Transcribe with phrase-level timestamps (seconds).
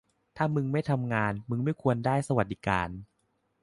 [0.37, 2.89] ถ้ามึงไม่ทำงานมึงไม่ควรได้สวัสดิการ